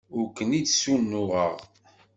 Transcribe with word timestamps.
Ur 0.17 0.25
kent-id-ssunuɣeɣ. 0.35 1.55